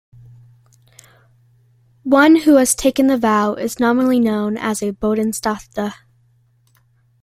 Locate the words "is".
3.53-3.79